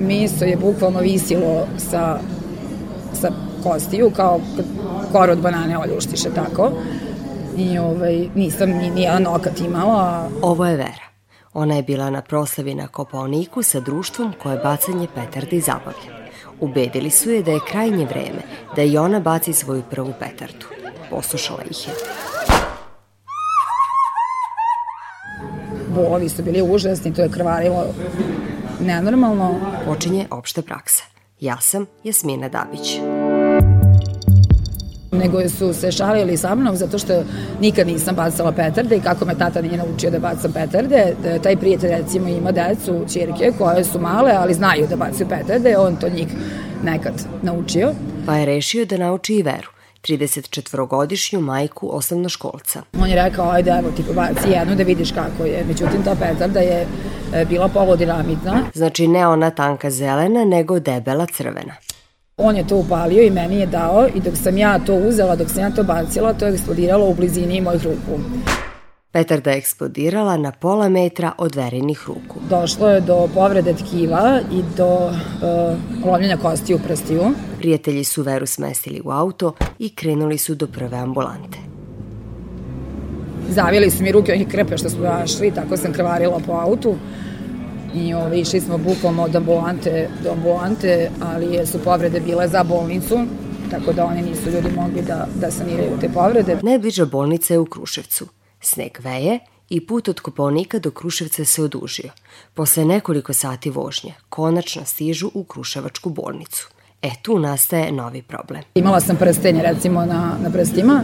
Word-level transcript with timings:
meso 0.00 0.44
je 0.44 0.56
bukvalno 0.56 1.00
visilo 1.00 1.66
sa, 1.78 2.18
sa 3.20 3.30
kostiju, 3.62 4.10
kao 4.16 4.40
kor 5.12 5.30
od 5.30 5.38
banane 5.38 5.78
oljuštiše, 5.78 6.30
tako. 6.34 6.72
I 7.56 7.78
ovaj, 7.78 8.28
nisam 8.34 8.70
ni, 8.70 8.90
ni 8.90 9.02
jedan 9.02 9.22
nokat 9.22 9.60
imala. 9.60 10.28
Ovo 10.42 10.66
je 10.66 10.76
Vera. 10.76 11.10
Ona 11.54 11.76
je 11.76 11.82
bila 11.82 12.10
na 12.10 12.22
proslavi 12.22 12.74
na 12.74 12.88
Kopaoniku 12.88 13.62
sa 13.62 13.80
društvom 13.80 14.32
koje 14.42 14.58
bacanje 14.58 15.08
petardi 15.14 15.60
zabavlja. 15.60 16.20
Ubedili 16.60 17.10
su 17.10 17.30
je 17.30 17.42
da 17.42 17.50
je 17.50 17.60
krajnje 17.70 18.06
vreme 18.06 18.42
da 18.76 18.82
i 18.82 18.98
ona 18.98 19.20
baci 19.20 19.52
svoju 19.52 19.82
prvu 19.90 20.12
petardu. 20.20 20.66
Poslušala 21.10 21.62
ih 21.70 21.88
je. 21.88 21.94
Bolovi 25.94 26.28
su 26.28 26.42
bili 26.42 26.62
užasni, 26.62 27.14
to 27.14 27.22
je 27.22 27.30
krvarilo 27.30 27.86
nenormalno. 28.80 29.60
Počinje 29.84 30.26
opšta 30.30 30.62
praksa. 30.62 31.04
Ja 31.40 31.60
sam 31.60 31.86
Jasmina 32.04 32.48
Dabić 32.48 33.00
nego 35.12 35.48
su 35.48 35.72
se 35.72 35.92
šalili 35.92 36.36
sa 36.36 36.54
mnom 36.54 36.76
zato 36.76 36.98
što 36.98 37.22
nikad 37.60 37.86
nisam 37.86 38.14
bacala 38.14 38.52
petarde 38.52 38.96
i 38.96 39.00
kako 39.00 39.24
me 39.24 39.38
tata 39.38 39.62
nije 39.62 39.76
naučio 39.76 40.10
da 40.10 40.18
bacam 40.18 40.52
petarde. 40.52 41.14
Da 41.22 41.38
taj 41.38 41.56
prijatelj 41.56 41.90
recimo 41.90 42.28
ima 42.28 42.52
decu, 42.52 43.04
čirke 43.12 43.52
koje 43.58 43.84
su 43.84 44.00
male, 44.00 44.32
ali 44.32 44.54
znaju 44.54 44.86
da 44.90 44.96
bacaju 44.96 45.28
petarde, 45.28 45.78
on 45.78 45.96
to 45.96 46.08
njih 46.08 46.26
nekad 46.84 47.14
naučio. 47.42 47.92
Pa 48.26 48.36
je 48.36 48.46
rešio 48.46 48.84
da 48.84 48.96
nauči 48.96 49.34
i 49.34 49.42
veru. 49.42 49.68
34-godišnju 50.02 51.40
majku 51.40 51.96
osnovnoškolca. 51.96 52.82
On 53.00 53.08
je 53.08 53.24
rekao, 53.24 53.50
ajde, 53.50 53.70
evo 53.70 53.90
ti 53.96 54.02
pobaci 54.08 54.50
jednu 54.50 54.74
da 54.74 54.82
vidiš 54.82 55.12
kako 55.12 55.44
je. 55.44 55.64
Međutim, 55.68 56.04
ta 56.04 56.14
petarda 56.14 56.60
je 56.60 56.80
e, 56.82 56.86
bila 57.48 57.68
polodinamitna. 57.68 58.62
Znači 58.74 59.08
ne 59.08 59.26
ona 59.26 59.50
tanka 59.50 59.90
zelena, 59.90 60.44
nego 60.44 60.80
debela 60.80 61.26
crvena. 61.26 61.74
On 62.36 62.56
je 62.56 62.66
to 62.66 62.76
upalio 62.76 63.22
i 63.22 63.30
meni 63.30 63.60
je 63.60 63.66
dao 63.66 64.06
i 64.14 64.20
dok 64.20 64.36
sam 64.36 64.58
ja 64.58 64.78
to 64.78 64.94
uzela, 64.94 65.36
dok 65.36 65.50
sam 65.50 65.62
ja 65.62 65.70
to 65.70 65.82
bacila, 65.82 66.32
to 66.32 66.46
je 66.46 66.52
eksplodiralo 66.52 67.06
u 67.06 67.14
blizini 67.14 67.60
mojih 67.60 67.84
ruku. 67.84 68.20
Petarda 69.12 69.50
je 69.50 69.58
eksplodirala 69.58 70.36
na 70.36 70.52
pola 70.52 70.88
metra 70.88 71.32
od 71.38 71.54
verinih 71.54 72.00
ruku. 72.06 72.40
Došlo 72.50 72.88
je 72.88 73.00
do 73.00 73.28
povrede 73.34 73.74
tkiva 73.74 74.40
i 74.52 74.62
do 74.76 74.94
uh, 74.94 76.06
lomljenja 76.06 76.36
kosti 76.36 76.74
u 76.74 76.78
prstiju. 76.78 77.22
Prijatelji 77.58 78.04
su 78.04 78.22
Veru 78.22 78.46
smestili 78.46 79.00
u 79.04 79.10
auto 79.10 79.54
i 79.78 79.94
krenuli 79.94 80.38
su 80.38 80.54
do 80.54 80.66
prve 80.66 80.96
ambulante. 80.96 81.69
Zavili 83.50 83.90
su 83.90 84.02
mi 84.02 84.12
ruke 84.12 84.32
onih 84.32 84.48
krepe 84.48 84.78
što 84.78 84.90
smo 84.90 85.04
našli, 85.04 85.50
tako 85.54 85.76
sam 85.76 85.92
krvarila 85.92 86.40
po 86.46 86.52
autu 86.52 86.96
i 87.94 88.14
ove, 88.14 88.40
išli 88.40 88.60
smo 88.60 88.78
bukom 88.78 89.18
od 89.18 89.36
ambulante 89.36 90.08
do 90.24 90.30
ambulante, 90.30 91.10
ali 91.20 91.66
su 91.66 91.78
povrede 91.78 92.20
bile 92.20 92.48
za 92.48 92.64
bolnicu, 92.64 93.18
tako 93.70 93.92
da 93.92 94.04
oni 94.04 94.22
nisu 94.22 94.50
ljudi 94.50 94.68
mogli 94.76 95.02
da, 95.02 95.26
da 95.40 95.50
saniraju 95.50 95.98
te 96.00 96.08
povrede. 96.08 96.58
Najbliža 96.62 97.04
bolnica 97.04 97.54
je 97.54 97.58
u 97.58 97.64
Kruševcu. 97.64 98.26
Sneg 98.60 98.98
veje 98.98 99.38
i 99.68 99.86
put 99.86 100.08
od 100.08 100.20
Koponika 100.20 100.78
do 100.78 100.90
Kruševca 100.90 101.44
se 101.44 101.62
odužio. 101.62 102.10
Posle 102.54 102.84
nekoliko 102.84 103.32
sati 103.32 103.70
vožnje, 103.70 104.14
konačno 104.28 104.84
stižu 104.84 105.30
u 105.34 105.44
Kruševačku 105.44 106.10
bolnicu. 106.10 106.68
E, 107.02 107.10
tu 107.22 107.38
nastaje 107.38 107.92
novi 107.92 108.22
problem. 108.22 108.62
Imala 108.74 109.00
sam 109.00 109.16
prstenje, 109.16 109.62
recimo, 109.62 110.06
na, 110.06 110.36
na 110.42 110.50
prstima, 110.50 111.02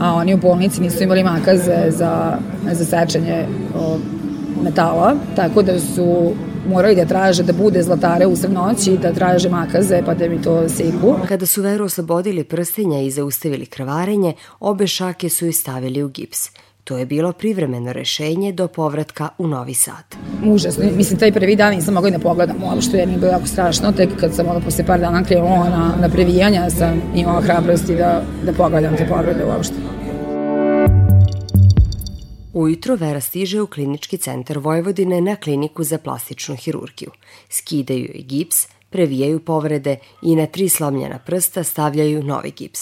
a 0.00 0.14
oni 0.14 0.34
u 0.34 0.36
bolnici 0.36 0.80
nisu 0.80 1.02
imali 1.02 1.24
makaze 1.24 1.90
za, 1.90 2.38
za 2.72 2.84
sečenje 2.84 3.46
o, 3.74 3.98
metala, 4.64 5.14
tako 5.36 5.62
da 5.62 5.80
su 5.80 6.32
morali 6.68 6.94
da 6.94 7.04
traže 7.04 7.42
da 7.42 7.52
bude 7.52 7.82
zlatare 7.82 8.26
u 8.26 8.34
noći, 8.48 8.98
da 9.02 9.12
traže 9.12 9.48
makaze 9.48 10.02
pa 10.06 10.14
da 10.14 10.28
mi 10.28 10.42
to 10.42 10.68
seku. 10.68 11.14
Kada 11.28 11.46
su 11.46 11.62
Veru 11.62 11.84
oslobodili 11.84 12.44
prstenja 12.44 13.00
i 13.00 13.10
zaustavili 13.10 13.66
krvarenje, 13.66 14.34
obe 14.60 14.86
šake 14.86 15.28
su 15.28 15.44
joj 15.44 15.52
stavili 15.52 16.02
u 16.02 16.08
gips. 16.08 16.50
To 16.84 16.98
je 16.98 17.06
bilo 17.06 17.32
privremeno 17.32 17.92
rešenje 17.92 18.52
do 18.52 18.68
povratka 18.68 19.28
u 19.38 19.46
Novi 19.46 19.74
Sad. 19.74 20.16
Užasno. 20.46 20.84
Mislim, 20.96 21.18
taj 21.18 21.32
prvi 21.32 21.56
dan 21.56 21.74
nisam 21.74 21.94
mogla 21.94 22.10
da 22.10 22.18
pogledam 22.18 22.62
uopšte, 22.62 22.96
jer 22.96 23.08
mi 23.08 23.14
je 23.14 23.18
bilo 23.18 23.32
jako 23.32 23.46
strašno. 23.46 23.92
Tek 23.92 24.10
kad 24.20 24.34
sam 24.34 24.48
ono 24.48 24.60
posle 24.60 24.86
par 24.86 25.00
dana 25.00 25.24
krenula 25.24 25.68
na, 25.68 25.94
na 26.00 26.08
previjanja, 26.08 26.70
sam 26.70 27.02
imala 27.14 27.40
hrabrosti 27.40 27.96
da, 27.96 28.22
da 28.44 28.52
pogledam 28.52 28.96
te 28.96 29.06
povrede 29.08 29.44
uopšte. 29.44 29.74
Ujutro 32.52 32.96
Vera 32.96 33.20
stiže 33.20 33.60
u 33.60 33.66
klinički 33.66 34.18
centar 34.18 34.58
Vojvodine 34.58 35.20
na 35.20 35.36
kliniku 35.36 35.84
za 35.84 35.98
plastičnu 35.98 36.56
hirurgiju. 36.56 37.10
Skidaju 37.50 38.00
joj 38.00 38.22
gips, 38.22 38.66
previjaju 38.90 39.40
povrede 39.40 39.96
i 40.22 40.36
na 40.36 40.46
tri 40.46 40.68
slomljena 40.68 41.18
prsta 41.18 41.64
stavljaju 41.64 42.22
novi 42.22 42.50
gips. 42.50 42.80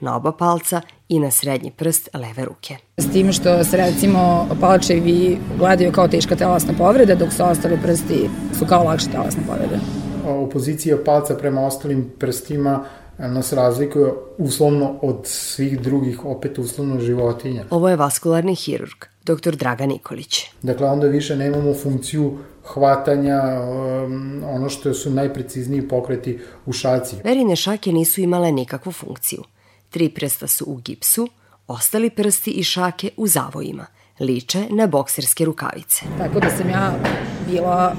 Na 0.00 0.16
oba 0.16 0.32
palca 0.32 0.80
i 1.08 1.18
na 1.18 1.30
srednji 1.30 1.70
prst 1.70 2.08
leve 2.14 2.44
ruke. 2.44 2.76
S 2.96 3.12
tim 3.12 3.32
što 3.32 3.64
se 3.64 3.76
recimo 3.76 4.48
palčevi 4.60 5.38
gledaju 5.58 5.92
kao 5.92 6.08
teška 6.08 6.36
telasna 6.36 6.74
povreda, 6.78 7.14
dok 7.14 7.32
su 7.32 7.42
ostali 7.44 7.78
prsti 7.82 8.30
su 8.58 8.66
kao 8.66 8.84
lakše 8.84 9.10
telasne 9.10 9.42
povrede. 9.46 9.78
Opozicija 10.26 10.96
palca 11.04 11.34
prema 11.34 11.60
ostalim 11.66 12.10
prstima 12.18 12.84
nas 13.28 13.52
razlikuje 13.52 14.12
uslovno 14.38 14.98
od 15.02 15.20
svih 15.24 15.80
drugih, 15.80 16.24
opet 16.24 16.58
uslovno 16.58 17.00
životinja. 17.00 17.64
Ovo 17.70 17.88
je 17.88 17.96
vaskularni 17.96 18.54
hirurg, 18.54 19.04
dr. 19.24 19.56
Draga 19.56 19.86
Nikolić. 19.86 20.44
Dakle, 20.62 20.86
onda 20.86 21.06
više 21.06 21.36
nemamo 21.36 21.74
funkciju 21.74 22.38
hvatanja, 22.64 23.40
um, 23.60 24.42
ono 24.46 24.68
što 24.68 24.94
su 24.94 25.10
najprecizniji 25.10 25.88
pokreti 25.88 26.38
u 26.66 26.72
šaci. 26.72 27.16
Verine 27.24 27.56
šake 27.56 27.92
nisu 27.92 28.20
imale 28.20 28.52
nikakvu 28.52 28.92
funkciju. 28.92 29.42
Tri 29.90 30.08
prsta 30.08 30.46
su 30.46 30.64
u 30.68 30.76
gipsu, 30.76 31.28
ostali 31.66 32.10
prsti 32.10 32.50
i 32.50 32.62
šake 32.62 33.10
u 33.16 33.26
zavojima. 33.26 33.86
Liče 34.20 34.66
na 34.70 34.86
bokserske 34.86 35.44
rukavice. 35.44 36.04
Tako 36.18 36.40
da 36.40 36.50
sam 36.50 36.68
ja 36.70 36.92
bila 37.50 37.94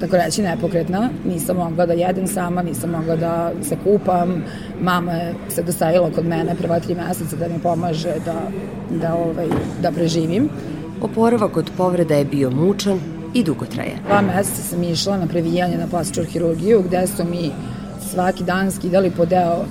tako 0.00 0.16
reći 0.16 0.42
nepokretna, 0.42 1.10
nisam 1.24 1.56
mogla 1.56 1.86
da 1.86 1.92
jedem 1.92 2.26
sama, 2.26 2.62
nisam 2.62 2.90
mogla 2.90 3.16
da 3.16 3.52
se 3.62 3.76
kupam, 3.84 4.44
mama 4.80 5.12
je 5.12 5.34
se 5.48 5.62
dostavila 5.62 6.10
kod 6.10 6.26
mene 6.26 6.54
prva 6.54 6.80
tri 6.80 6.94
meseca 6.94 7.36
da 7.36 7.48
mi 7.48 7.58
pomaže 7.62 8.14
da, 8.24 8.34
da, 9.00 9.14
ovaj, 9.14 9.46
da 9.82 9.92
preživim. 9.92 10.48
Oporavak 11.02 11.56
od 11.56 11.70
povreda 11.76 12.14
je 12.14 12.24
bio 12.24 12.50
mučan 12.50 13.00
i 13.34 13.44
dugotrajan. 13.44 13.98
Dva 14.06 14.22
meseca 14.22 14.62
sam 14.62 14.82
išla 14.82 15.16
na 15.16 15.26
previjanje 15.26 15.78
na 15.78 15.86
plastičnu 15.86 16.24
hirurgiju 16.24 16.82
gde 16.82 17.06
su 17.06 17.24
mi 17.24 17.50
svaki 18.10 18.44
dan 18.44 18.70
skidali 18.70 19.10
po 19.10 19.26
deo 19.26 19.64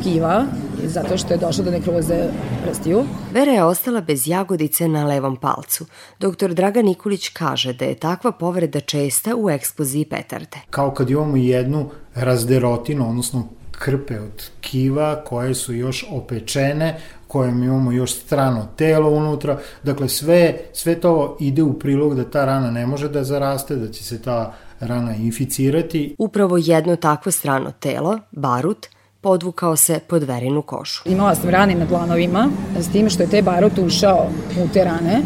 tkiva 0.00 0.44
zato 0.88 1.18
što 1.18 1.34
je 1.34 1.38
došlo 1.38 1.64
do 1.64 1.70
nekroze 1.70 2.28
prstiju. 2.64 3.04
Vera 3.32 3.52
je 3.52 3.64
ostala 3.64 4.00
bez 4.00 4.28
jagodice 4.28 4.88
na 4.88 5.04
levom 5.04 5.36
palcu. 5.36 5.86
Doktor 6.20 6.54
Dragan 6.54 6.84
Nikolić 6.84 7.28
kaže 7.28 7.72
da 7.72 7.84
je 7.84 7.94
takva 7.94 8.32
povreda 8.32 8.80
česta 8.80 9.36
u 9.36 9.50
eksploziji 9.50 10.04
petarde. 10.04 10.58
Kao 10.70 10.94
kad 10.94 11.10
imamo 11.10 11.36
jednu 11.36 11.90
razderotinu, 12.14 13.08
odnosno 13.10 13.48
krpe 13.70 14.20
od 14.20 14.50
kiva 14.60 15.24
koje 15.24 15.54
su 15.54 15.74
još 15.74 16.06
opečene, 16.10 17.00
kojem 17.28 17.62
imamo 17.62 17.92
još 17.92 18.14
strano 18.14 18.68
telo 18.76 19.10
unutra. 19.10 19.58
Dakle, 19.82 20.08
sve, 20.08 20.58
sve 20.72 21.00
to 21.00 21.36
ide 21.40 21.62
u 21.62 21.78
prilog 21.78 22.14
da 22.14 22.24
ta 22.30 22.44
rana 22.44 22.70
ne 22.70 22.86
može 22.86 23.08
da 23.08 23.24
zaraste, 23.24 23.76
da 23.76 23.92
će 23.92 24.04
se 24.04 24.22
ta 24.22 24.54
rana 24.80 25.14
inficirati. 25.14 26.14
Upravo 26.18 26.56
jedno 26.56 26.96
takvo 26.96 27.32
strano 27.32 27.72
telo, 27.80 28.18
barut, 28.32 28.86
podvukao 29.24 29.76
se 29.76 29.98
pod 30.08 30.22
verinu 30.22 30.62
košu. 30.62 31.02
Imala 31.04 31.34
sam 31.34 31.50
rane 31.50 31.74
na 31.74 31.84
dlanovima, 31.84 32.48
s 32.78 32.88
tim 32.92 33.10
što 33.10 33.22
je 33.22 33.30
te 33.30 33.42
barut 33.42 33.78
ušao 33.78 34.28
u 34.64 34.68
te 34.72 34.84
rane 34.84 35.22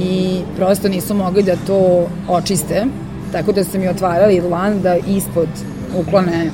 i 0.00 0.40
prosto 0.56 0.88
nisu 0.88 1.14
mogli 1.14 1.42
da 1.42 1.56
to 1.66 2.06
očiste, 2.28 2.84
tako 3.32 3.52
da 3.52 3.64
su 3.64 3.78
mi 3.78 3.88
otvarali 3.88 4.40
dlan 4.40 4.80
da 4.82 4.96
ispod 4.96 5.48
uklone 5.96 6.50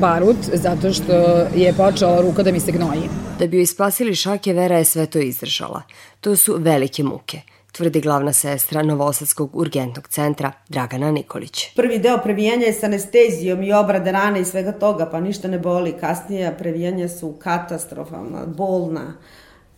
barut, 0.00 0.36
zato 0.52 0.92
što 0.92 1.12
je 1.56 1.72
počela 1.76 2.20
ruka 2.20 2.42
da 2.42 2.52
mi 2.52 2.60
se 2.60 2.72
gnoji. 2.72 3.08
Da 3.38 3.46
bi 3.46 3.56
joj 3.56 3.66
spasili 3.66 4.14
šake, 4.14 4.52
Vera 4.52 4.78
je 4.78 4.84
sve 4.84 5.06
to 5.06 5.18
izdržala. 5.18 5.82
To 6.20 6.36
su 6.36 6.56
velike 6.58 7.02
muke– 7.02 7.40
tvrdi 7.78 8.00
glavna 8.00 8.32
sestra 8.32 8.82
Novosadskog 8.82 9.56
urgentnog 9.56 10.08
centra 10.08 10.52
Dragana 10.68 11.10
Nikolić. 11.10 11.74
Prvi 11.76 11.98
deo 11.98 12.18
previjanja 12.18 12.66
je 12.66 12.72
sa 12.72 12.86
anestezijom 12.86 13.62
i 13.62 13.72
obrade 13.72 14.12
rane 14.12 14.40
i 14.40 14.44
svega 14.44 14.72
toga, 14.72 15.06
pa 15.06 15.20
ništa 15.20 15.48
ne 15.48 15.58
boli. 15.58 15.94
Kasnije 16.00 16.54
previjanja 16.58 17.08
su 17.08 17.32
katastrofalna, 17.32 18.46
bolna. 18.46 19.14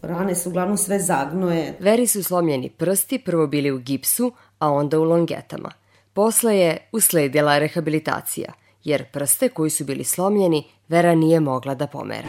Rane 0.03 0.35
su 0.35 0.49
uglavnom 0.49 0.77
sve 0.77 0.99
zagnoje. 0.99 1.77
Veri 1.81 2.07
su 2.07 2.23
slomljeni 2.23 2.71
prsti, 2.71 3.19
prvo 3.19 3.47
bili 3.47 3.71
u 3.71 3.79
gipsu, 3.79 4.33
a 4.59 4.71
onda 4.71 4.99
u 4.99 5.05
longetama. 5.05 5.73
Posle 6.13 6.57
je 6.59 6.89
usledila 6.93 7.59
rehabilitacija, 7.59 8.53
jer 8.85 9.05
prste 9.13 9.49
koji 9.49 9.71
su 9.71 9.85
bili 9.85 10.05
slomljeni 10.05 10.65
Vera 10.89 11.15
nije 11.15 11.41
mogla 11.41 11.75
da 11.75 11.87
pomera. 11.87 12.29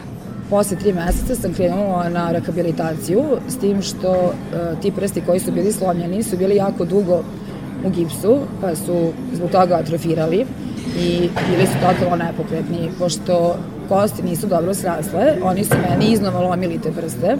Posle 0.52 0.76
tri 0.76 0.92
meseca 0.92 1.34
sam 1.34 1.54
krenula 1.54 2.08
na 2.08 2.32
rehabilitaciju, 2.32 3.22
s 3.48 3.56
tim 3.56 3.82
što 3.82 4.10
uh, 4.12 4.80
ti 4.82 4.92
prsti 4.92 5.20
koji 5.26 5.40
su 5.40 5.52
bili 5.52 5.72
slomljeni 5.72 6.22
su 6.22 6.36
bili 6.36 6.56
jako 6.56 6.84
dugo 6.84 7.22
u 7.84 7.90
gipsu, 7.90 8.38
pa 8.60 8.74
su 8.74 9.12
zbog 9.32 9.50
toga 9.50 9.74
atrofirali 9.74 10.46
i 10.98 11.28
bili 11.50 11.66
su 11.66 11.72
totalno 11.80 12.24
nepokretni, 12.24 12.90
pošto 12.98 13.56
kosti 13.88 14.22
nisu 14.22 14.46
dobro 14.46 14.74
srasle, 14.74 15.36
oni 15.42 15.64
su 15.64 15.74
meni 15.88 16.12
iznova 16.12 16.40
lomili 16.40 16.80
te 16.80 16.92
prste 16.92 17.36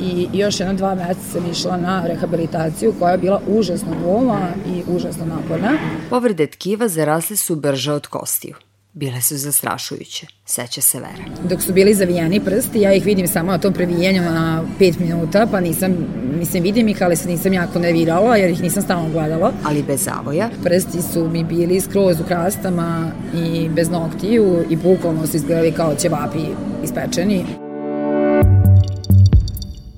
i 0.00 0.28
još 0.32 0.60
jedno 0.60 0.74
dva 0.74 0.94
meseca 0.94 1.32
sam 1.32 1.50
išla 1.50 1.76
na 1.76 2.06
rehabilitaciju 2.06 2.94
koja 2.98 3.12
je 3.12 3.18
bila 3.18 3.40
užasno 3.46 3.92
bolna 4.04 4.48
i 4.66 4.82
užasno 4.86 5.24
naporna. 5.26 5.78
Povrede 6.10 6.46
tkiva 6.46 6.88
zarasle 6.88 7.36
su 7.36 7.56
brže 7.56 7.92
od 7.92 8.06
kostiju. 8.06 8.54
Bile 8.94 9.20
su 9.20 9.36
zastrašujuće, 9.36 10.26
seća 10.46 10.80
se 10.80 10.98
Vera. 11.00 11.48
Dok 11.48 11.62
su 11.62 11.72
bili 11.72 11.94
zavijeni 11.94 12.40
prsti, 12.40 12.80
ja 12.80 12.92
ih 12.94 13.04
vidim 13.04 13.28
samo 13.28 13.52
na 13.52 13.58
tom 13.58 13.72
previjenju 13.72 14.22
na 14.22 14.64
5 14.80 15.00
minuta, 15.00 15.46
pa 15.50 15.60
nisam, 15.60 15.96
mislim, 16.38 16.62
vidim 16.62 16.88
ih, 16.88 17.02
ali 17.02 17.16
se 17.16 17.28
nisam 17.28 17.52
jako 17.52 17.78
nervirala, 17.78 18.36
jer 18.36 18.50
ih 18.50 18.62
nisam 18.62 18.82
stalno 18.82 19.10
gledala. 19.10 19.52
Ali 19.64 19.82
bez 19.82 20.04
zavoja? 20.04 20.50
Prsti 20.64 21.02
su 21.02 21.28
mi 21.28 21.44
bili 21.44 21.80
skroz 21.80 22.20
u 22.20 22.24
krastama 22.24 23.10
i 23.34 23.68
bez 23.68 23.90
noktiju 23.90 24.64
i 24.70 24.76
bukvalno 24.76 25.26
su 25.26 25.36
izgledali 25.36 25.72
kao 25.72 25.94
ćevapi 25.94 26.44
ispečeni. 26.84 27.63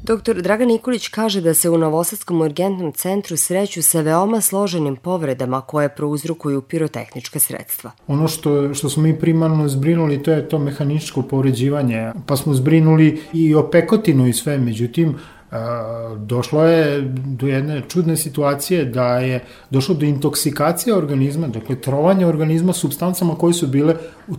Dr. 0.06 0.42
Dragan 0.42 0.68
Nikolić 0.68 1.08
kaže 1.08 1.40
da 1.40 1.54
se 1.54 1.70
u 1.70 1.78
Novosadskom 1.78 2.40
urgentnom 2.40 2.92
centru 2.92 3.36
sreću 3.36 3.82
sa 3.82 4.00
veoma 4.00 4.40
složenim 4.40 4.96
povredama 4.96 5.60
koje 5.60 5.88
prouzrukuju 5.88 6.62
pirotehnička 6.62 7.38
sredstva. 7.38 7.90
Ono 8.06 8.28
što, 8.28 8.74
što 8.74 8.88
smo 8.88 9.02
mi 9.02 9.18
primarno 9.18 9.68
zbrinuli 9.68 10.22
to 10.22 10.32
je 10.32 10.48
to 10.48 10.58
mehaničko 10.58 11.22
povređivanje, 11.22 12.12
pa 12.26 12.36
smo 12.36 12.54
zbrinuli 12.54 13.22
i 13.32 13.54
o 13.54 13.70
pekotinu 13.70 14.28
i 14.28 14.32
sve, 14.32 14.58
međutim 14.58 15.16
došlo 16.16 16.64
je 16.64 17.00
do 17.26 17.46
jedne 17.46 17.82
čudne 17.88 18.16
situacije 18.16 18.84
da 18.84 19.18
je 19.18 19.44
došlo 19.70 19.94
do 19.94 20.06
intoksikacije 20.06 20.96
organizma, 20.96 21.48
dakle 21.48 21.80
trovanje 21.80 22.26
organizma 22.26 22.72
substancama 22.72 23.34
koje 23.34 23.54
su 23.54 23.66
bile 23.66 23.94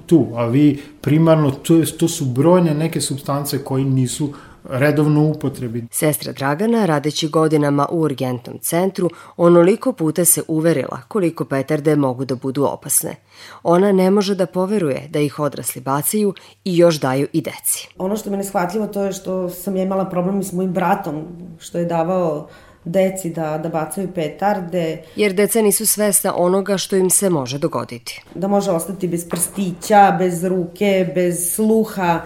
tu, 0.06 0.28
a 0.36 0.46
vi 0.46 0.81
primarno, 1.02 1.52
to, 1.52 1.81
to 2.00 2.08
su 2.08 2.25
brojne 2.25 2.74
neke 2.74 3.02
substance 3.02 3.58
koji 3.58 3.86
nisu 3.86 4.34
redovno 4.69 5.24
upotrebi. 5.24 5.84
Sestra 5.92 6.31
Dragana, 6.31 6.86
radeći 6.86 7.28
godinama 7.28 7.88
u 7.92 8.00
urgentnom 8.02 8.60
centru, 8.60 9.10
onoliko 9.38 9.94
puta 9.94 10.25
se 10.25 10.42
uverila 10.48 11.02
koliko 11.08 11.46
petarde 11.46 11.96
mogu 11.96 12.25
da 12.25 12.36
budu 12.36 12.64
opasne. 12.64 13.16
Ona 13.64 13.92
ne 13.92 14.12
može 14.12 14.36
da 14.36 14.46
poveruje 14.46 15.08
da 15.10 15.19
ih 15.19 15.40
odrasli 15.40 15.81
bacaju 15.81 16.34
i 16.64 16.78
još 16.78 17.00
daju 17.00 17.28
i 17.34 17.42
deci. 17.42 17.90
Ono 17.98 18.18
što 18.18 18.30
me 18.30 18.38
ne 18.38 18.44
shvatljivo 18.44 18.88
to 18.88 19.04
je 19.04 19.14
što 19.14 19.50
sam 19.50 19.75
ja 19.75 19.84
imala 19.84 20.06
problem 20.06 20.44
s 20.44 20.52
mojim 20.52 20.74
bratom, 20.74 21.25
što 21.60 21.78
je 21.78 21.86
davao 21.86 22.48
deci 22.88 23.30
da, 23.30 23.58
da 23.58 23.69
bacaju 23.69 24.08
petarde. 24.16 25.04
Jer 25.16 25.34
deca 25.34 25.62
nisu 25.62 25.88
svesna 25.88 26.36
onoga 26.36 26.78
što 26.78 26.96
im 26.96 27.10
se 27.10 27.30
može 27.30 27.58
dogoditi. 27.58 28.24
Da 28.36 28.48
može 28.48 28.72
ostati 28.72 29.08
bez 29.08 29.30
prstića, 29.30 30.16
bez 30.19 30.44
ruke, 30.44 31.12
bez 31.16 31.54
sluha, 31.56 32.22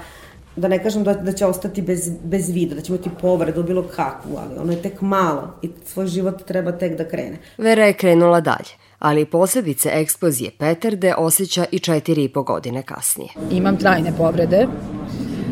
da 0.56 0.68
ne 0.68 0.83
kažem 0.83 1.03
da, 1.03 1.13
da 1.13 1.31
će 1.31 1.45
ostati 1.45 1.81
bez, 1.81 2.09
bez 2.24 2.50
vida, 2.50 2.75
da 2.75 2.81
će 2.81 2.94
imati 2.94 3.09
povredu 3.21 3.63
bilo 3.63 3.83
kakvu, 3.83 4.38
ali 4.38 4.59
ono 4.59 4.71
je 4.71 4.81
tek 4.81 5.01
malo 5.01 5.53
i 5.62 5.69
svoj 5.86 6.07
život 6.07 6.44
treba 6.45 6.71
tek 6.71 6.98
da 6.98 7.09
krene. 7.09 7.38
Vera 7.57 7.86
je 7.86 7.94
krenula 7.94 8.42
dalje, 8.42 8.74
ali 9.00 9.25
posledice 9.25 9.89
eksplozije 9.94 10.51
petarde 10.57 11.13
osjeća 11.18 11.65
i 11.71 11.80
četiri 11.80 12.24
i 12.24 12.30
po 12.30 12.44
godine 12.44 12.83
kasnije. 12.83 13.30
Imam 13.51 13.77
trajne 13.77 14.13
povrede, 14.18 14.68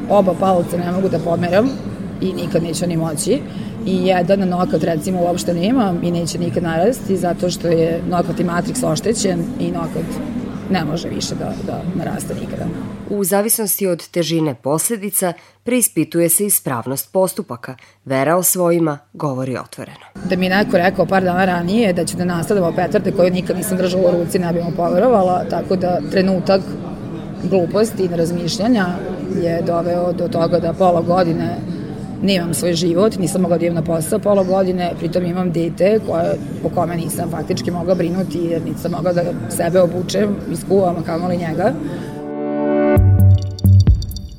oba 0.09 0.33
palca 0.39 0.77
ne 0.77 0.91
mogu 0.91 1.09
da 1.09 1.19
pomeram 1.19 1.69
i 2.21 2.33
nikad 2.33 2.63
neću 2.63 2.87
ni 2.87 2.97
moći 2.97 3.41
i 3.85 4.05
jedan 4.05 4.49
nokat 4.49 4.83
recimo 4.83 5.21
uopšte 5.21 5.53
nemam 5.53 5.99
i 6.03 6.11
neće 6.11 6.39
nikad 6.39 6.63
narasti 6.63 7.17
zato 7.17 7.49
što 7.49 7.67
je 7.67 8.01
nokat 8.09 8.39
i 8.39 8.43
matriks 8.43 8.83
oštećen 8.83 9.43
i 9.59 9.71
nokat 9.71 10.05
ne 10.69 10.85
može 10.85 11.09
više 11.09 11.35
da, 11.35 11.53
da 11.65 11.81
naraste 11.95 12.33
nikada. 12.41 12.65
U 13.09 13.23
zavisnosti 13.23 13.87
od 13.87 14.07
težine 14.07 14.55
posledica, 14.55 15.33
preispituje 15.63 16.29
se 16.29 16.45
ispravnost 16.45 17.11
postupaka. 17.11 17.75
Vera 18.05 18.35
o 18.35 18.43
svojima 18.43 18.97
govori 19.13 19.57
otvoreno. 19.57 20.05
Da 20.29 20.35
mi 20.35 20.45
je 20.45 20.49
neko 20.49 20.77
rekao 20.77 21.05
par 21.05 21.23
dana 21.23 21.45
ranije 21.45 21.93
da 21.93 22.05
ću 22.05 22.17
da 22.17 22.25
nastavljamo 22.25 22.75
petarde 22.75 23.11
koje 23.11 23.31
nikad 23.31 23.57
nisam 23.57 23.77
držala 23.77 24.09
u 24.09 24.11
ruci, 24.11 24.39
ne 24.39 24.53
bi 24.53 24.61
mu 24.61 24.71
poverovala, 24.75 25.43
tako 25.49 25.75
da 25.75 25.99
trenutak 26.11 26.61
gluposti 27.43 28.03
i 28.03 28.15
razmišljanja 28.15 28.85
je 29.41 29.61
doveo 29.61 30.13
do 30.13 30.27
toga 30.27 30.59
da 30.59 30.73
pola 30.73 31.01
godine 31.01 31.57
nemam 32.21 32.53
svoj 32.53 32.73
život, 32.73 33.17
nisam 33.17 33.41
mogla 33.41 33.57
da 33.57 33.65
idem 33.65 33.75
na 33.75 33.83
posao 33.83 34.19
pola 34.19 34.43
godine, 34.43 34.93
pritom 34.99 35.25
imam 35.25 35.51
dete 35.51 35.99
koje, 36.07 36.37
po 36.63 36.69
kome 36.69 36.95
nisam 36.95 37.31
faktički 37.31 37.71
mogla 37.71 37.95
brinuti 37.95 38.39
jer 38.39 38.61
nisam 38.61 38.91
mogla 38.91 39.13
da 39.13 39.23
sebe 39.49 39.81
obučem, 39.81 40.35
iskuvam, 40.51 40.95
a 40.97 41.03
kamoli 41.03 41.37
njega. 41.37 41.73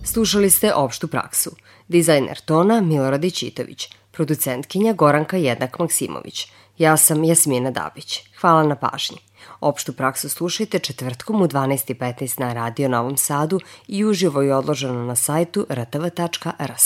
Slušali 0.04 0.50
ste 0.50 0.74
opštu 0.74 1.08
praksu. 1.08 1.50
Dizajner 1.88 2.40
tona 2.40 2.80
Milorad 2.80 3.24
Ičitović, 3.24 3.88
producentkinja 4.10 4.92
Goranka 4.92 5.36
Jednak 5.36 5.78
Maksimović. 5.78 6.46
Ja 6.78 6.96
sam 6.96 7.24
Jasmina 7.24 7.70
Dabić. 7.70 8.20
Hvala 8.40 8.62
na 8.62 8.76
pažnji. 8.76 9.18
Opštu 9.60 9.92
praksu 9.92 10.28
slušajte 10.28 10.78
četvrtkom 10.78 11.42
u 11.42 11.46
12.15 11.46 12.40
na 12.40 12.52
Radio 12.52 12.88
Novom 12.88 13.16
Sadu 13.16 13.60
i 13.88 14.04
uživo 14.04 14.42
je 14.42 14.54
odloženo 14.54 15.04
na 15.04 15.16
sajtu 15.16 15.66
rtv.rs. 15.70 16.78